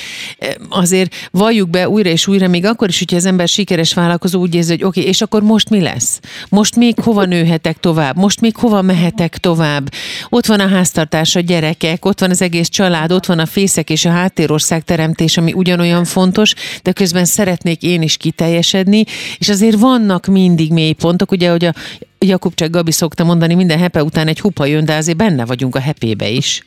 azért 0.68 1.14
valljuk 1.30 1.70
be 1.70 1.88
újra 1.88 2.10
és 2.10 2.26
újra, 2.26 2.48
még 2.48 2.64
akkor 2.64 2.88
is, 2.88 2.98
hogyha 2.98 3.16
az 3.16 3.26
ember 3.26 3.48
sikeres 3.48 3.94
vállalkozó 3.94 4.40
úgy 4.40 4.54
érzi, 4.54 4.70
hogy 4.70 4.84
oké, 4.84 4.98
okay, 4.98 5.10
és 5.10 5.20
akkor 5.20 5.42
most 5.42 5.70
mi 5.70 5.80
lesz? 5.80 6.20
Most 6.48 6.76
még 6.76 7.00
hova 7.00 7.24
nőhetek 7.24 7.78
tovább? 7.78 8.16
Most 8.16 8.40
még 8.40 8.56
hova 8.56 8.82
mehetek 8.82 9.36
tovább? 9.36 9.88
Ott 10.28 10.46
van 10.46 10.60
a 10.60 10.68
háztartás, 10.68 11.36
a 11.36 11.40
gyerekek, 11.40 12.04
ott 12.04 12.20
van 12.20 12.30
az 12.30 12.42
egész 12.42 12.68
család, 12.68 13.12
ott 13.12 13.26
van 13.28 13.38
a 13.38 13.46
fészek 13.46 13.90
és 13.90 14.04
a 14.04 14.10
háttérország 14.10 14.82
teremtés, 14.82 15.36
ami 15.36 15.52
ugyanolyan 15.52 16.04
fontos, 16.04 16.54
de 16.82 16.92
közben 16.92 17.24
szeretnék 17.24 17.82
én 17.82 18.02
is 18.02 18.16
kiteljesedni, 18.16 19.04
és 19.38 19.48
azért 19.48 19.78
vannak 19.78 20.26
mindig 20.26 20.72
mély 20.72 20.92
pontok, 20.92 21.30
ugye, 21.30 21.50
hogy 21.50 21.64
a 21.64 21.72
Jakubcsák 22.18 22.70
Gabi 22.70 22.92
szokta 22.92 23.24
mondani, 23.24 23.54
minden 23.54 23.78
hepe 23.78 24.02
után 24.02 24.26
egy 24.26 24.40
hupa 24.40 24.64
jön, 24.64 24.84
de 24.84 24.94
azért 24.94 25.16
benne 25.16 25.44
vagyunk 25.44 25.74
a 25.74 25.80
hepébe 25.80 26.28
is. 26.28 26.62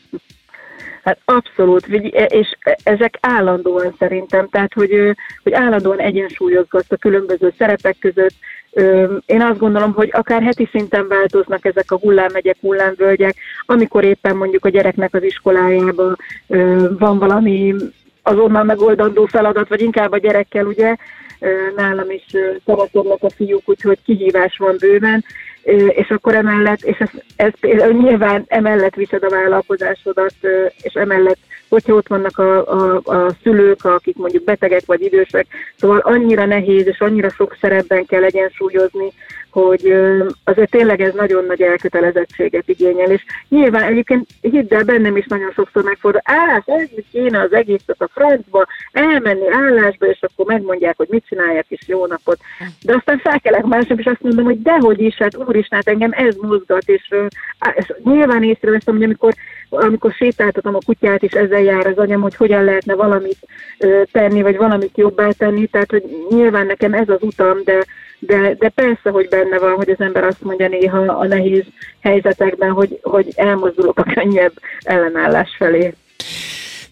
Hát 1.03 1.19
abszolút, 1.25 1.87
és 2.27 2.47
ezek 2.83 3.17
állandóan 3.21 3.95
szerintem, 3.99 4.47
tehát 4.49 4.73
hogy, 4.73 4.91
hogy 5.43 5.53
állandóan 5.53 5.99
egyensúlyozgat 5.99 6.85
a 6.87 6.95
különböző 6.95 7.53
szerepek 7.57 7.95
között. 7.99 8.33
Én 9.25 9.41
azt 9.41 9.59
gondolom, 9.59 9.93
hogy 9.93 10.09
akár 10.11 10.41
heti 10.41 10.69
szinten 10.71 11.07
változnak 11.07 11.65
ezek 11.65 11.91
a 11.91 11.97
hullámegyek, 11.97 12.57
hullámvölgyek, 12.61 13.35
amikor 13.65 14.03
éppen 14.03 14.35
mondjuk 14.35 14.65
a 14.65 14.69
gyereknek 14.69 15.13
az 15.13 15.23
iskolájában 15.23 16.17
van 16.97 17.19
valami 17.19 17.75
azonnal 18.23 18.63
megoldandó 18.63 19.25
feladat, 19.25 19.69
vagy 19.69 19.81
inkább 19.81 20.11
a 20.11 20.17
gyerekkel, 20.17 20.65
ugye, 20.65 20.95
nálam 21.75 22.09
is 22.09 22.25
szavazodnak 22.65 23.23
a 23.23 23.29
fiúk, 23.29 23.69
úgyhogy 23.69 23.99
kihívás 24.05 24.57
van 24.57 24.75
bőven, 24.79 25.25
és 25.87 26.09
akkor 26.09 26.35
emellett, 26.35 26.81
és 26.81 26.97
ez, 26.97 27.09
ez 27.35 27.51
például 27.59 27.93
nyilván 27.93 28.43
emellett 28.47 28.95
viszed 28.95 29.23
a 29.23 29.29
vállalkozásodat, 29.29 30.33
és 30.81 30.93
emellett, 30.93 31.39
hogyha 31.71 31.93
ott 31.93 32.07
vannak 32.07 32.37
a, 32.37 32.67
a, 32.67 33.01
a 33.03 33.35
szülők, 33.43 33.85
akik 33.85 34.15
mondjuk 34.15 34.43
betegek 34.43 34.85
vagy 34.85 35.01
idősek, 35.01 35.47
szóval 35.75 35.99
annyira 35.99 36.45
nehéz, 36.45 36.87
és 36.87 36.99
annyira 36.99 37.29
sok 37.29 37.57
szerepben 37.61 38.05
kell 38.05 38.23
egyensúlyozni, 38.23 39.11
hogy 39.51 39.93
azért 40.43 40.71
tényleg 40.71 41.01
ez 41.01 41.13
nagyon 41.13 41.45
nagy 41.45 41.61
elkötelezettséget 41.61 42.67
igényel, 42.67 43.11
és 43.11 43.23
nyilván 43.49 43.83
egyébként 43.83 44.27
hidd 44.41 44.73
el, 44.73 44.83
bennem 44.83 45.17
is 45.17 45.25
nagyon 45.27 45.51
sokszor 45.51 45.83
megfordul, 45.83 46.21
á, 46.23 46.63
ez 46.65 46.87
kéne 47.11 47.39
az 47.39 47.53
egészet 47.53 48.01
a 48.01 48.09
francba, 48.13 48.65
elmenni 48.91 49.51
állásba, 49.51 50.05
és 50.05 50.19
akkor 50.21 50.45
megmondják, 50.45 50.97
hogy 50.97 51.07
mit 51.09 51.25
csinálják, 51.27 51.65
és 51.67 51.87
jó 51.87 52.05
napot. 52.05 52.39
De 52.81 52.95
aztán 52.95 53.17
felkelek 53.17 53.63
másnap, 53.63 53.99
és 53.99 54.05
azt 54.05 54.21
mondom, 54.21 54.45
hogy 54.45 54.61
dehogy 54.61 55.01
is, 55.01 55.15
hát 55.15 55.37
úristen, 55.37 55.81
hát 55.85 55.93
engem 55.93 56.11
ez 56.13 56.35
mozgat, 56.35 56.83
és, 56.85 57.13
és 57.75 57.93
nyilván 58.03 58.43
észreveszem, 58.43 58.93
hogy 58.93 59.03
amikor 59.03 59.33
amikor 59.73 60.11
sétáltatom 60.11 60.75
a 60.75 60.85
kutyát, 60.85 61.23
és 61.23 61.31
ezzel 61.31 61.61
jár 61.61 61.87
az 61.87 61.97
anyam, 61.97 62.21
hogy 62.21 62.35
hogyan 62.35 62.63
lehetne 62.63 62.95
valamit 62.95 63.37
tenni, 64.11 64.41
vagy 64.41 64.57
valamit 64.57 64.97
jobbá 64.97 65.29
tenni, 65.31 65.67
tehát 65.67 65.91
hogy 65.91 66.03
nyilván 66.29 66.65
nekem 66.65 66.93
ez 66.93 67.09
az 67.09 67.21
utam, 67.21 67.63
de, 67.63 67.85
de, 68.27 68.55
de 68.59 68.69
persze, 68.69 69.09
hogy 69.09 69.27
benne 69.29 69.59
van, 69.59 69.73
hogy 69.73 69.89
az 69.89 69.99
ember 69.99 70.23
azt 70.23 70.41
mondja 70.41 70.67
néha 70.67 70.97
a 70.97 71.27
nehéz 71.27 71.63
helyzetekben, 72.01 72.71
hogy, 72.71 72.99
hogy 73.01 73.27
elmozdulok 73.35 73.99
a 73.99 74.03
könnyebb 74.03 74.53
ellenállás 74.83 75.55
felé. 75.57 75.93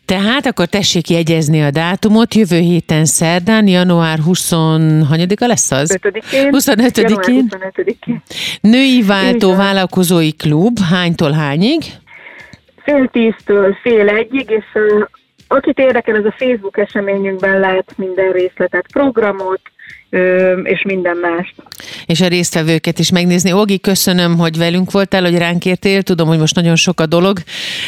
Tehát 0.06 0.46
akkor 0.46 0.66
tessék 0.66 1.10
jegyezni 1.10 1.62
a 1.62 1.72
dátumot, 1.72 2.34
jövő 2.34 2.60
héten 2.60 3.06
szerdán, 3.06 3.68
január 3.68 4.20
20 4.20 4.52
a 4.52 4.78
lesz 5.40 5.72
az? 5.72 6.00
25-én. 6.02 6.50
25-én. 6.52 7.48
25-én. 7.50 8.22
Női 8.62 9.04
Váltó 9.08 9.56
Vállalkozói 9.56 10.34
Klub, 10.36 10.80
hánytól 10.80 11.32
hányig? 11.32 11.82
fél 12.90 13.08
tíztől 13.08 13.78
fél 13.82 14.10
egyig, 14.10 14.50
és 14.50 14.66
akit 15.48 15.80
érdekel, 15.80 16.16
ez 16.16 16.26
a 16.26 16.36
Facebook 16.38 16.78
eseményünkben 16.78 17.60
lehet 17.60 17.94
minden 17.98 18.32
részletet, 18.32 18.86
programot, 18.92 19.62
és 20.64 20.84
minden 20.84 21.18
mást. 21.18 21.54
És 22.06 22.22
a 22.22 22.28
résztvevőket 22.28 23.00
is 23.00 23.12
megnézni. 23.12 23.54
Ogi, 23.54 23.80
köszönöm, 23.80 24.38
hogy 24.38 24.58
velünk 24.58 24.92
voltál, 24.92 25.22
hogy 25.22 25.38
ránk 25.38 25.66
értél. 25.66 26.02
Tudom, 26.02 26.28
hogy 26.28 26.38
most 26.38 26.56
nagyon 26.56 26.76
sok 26.76 27.00
a 27.00 27.06
dolog, 27.06 27.40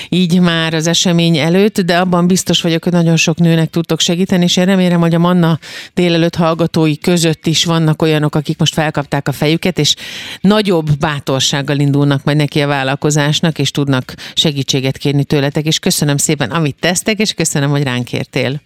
így 0.10 0.40
már 0.40 0.74
az 0.74 0.88
esemény 0.88 1.38
előtt, 1.38 1.82
de 1.82 1.98
abban 1.98 2.28
biztos 2.28 2.62
vagyok, 2.62 2.84
hogy 2.84 2.94
nagyon 2.94 3.16
sok 3.16 3.38
nőnek 3.38 3.70
tudtok 3.70 4.00
segíteni, 4.00 4.44
és 4.44 4.58
én 4.58 4.66
remélem, 4.66 5.00
hogy 5.00 5.14
a 5.14 5.20
Manna 5.20 5.60
délelőtt 5.94 6.36
hallgatói 6.36 6.98
között 6.98 7.46
is 7.46 7.66
vannak 7.66 8.02
olyanok, 8.02 8.36
akik 8.36 8.60
most 8.60 8.74
felkapták 8.74 9.28
a 9.28 9.32
fejüket, 9.32 9.80
és 9.80 9.96
nagyobb 10.42 10.98
bátorsággal 11.00 11.80
indulnak 11.80 12.24
majd 12.24 12.38
neki 12.38 12.62
a 12.62 12.68
vállalkozásnak, 12.68 13.60
és 13.60 13.72
tudnak 13.72 14.14
segítséget 14.34 14.98
kérni 14.98 15.24
tőletek, 15.24 15.66
és 15.66 15.80
köszönöm 15.80 16.18
szépen, 16.18 16.52
amit 16.52 16.76
tesztek, 16.80 17.20
és 17.20 17.34
köszönöm, 17.34 17.70
hogy 17.70 17.84
ránk 17.84 18.14
értél. 18.14 18.62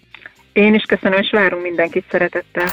Én 0.56 0.74
is 0.74 0.84
köszönöm, 0.84 1.20
és 1.20 1.30
várunk 1.32 1.62
mindenkit 1.62 2.06
szeretettel. 2.12 2.70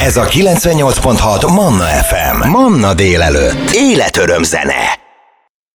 Ez 0.00 0.16
a 0.16 0.24
98.6 0.24 1.54
Manna 1.54 1.84
FM. 1.84 2.48
Manna 2.48 2.94
délelőtt. 2.94 3.70
Életöröm 3.72 4.42
zene. 4.42 5.05